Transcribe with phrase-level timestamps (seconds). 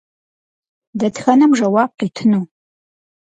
[0.99, 2.43] Дэтхэнэм жэуап къитыну?